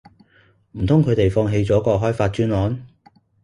[0.71, 2.87] 唔通佢哋放棄咗個開發專案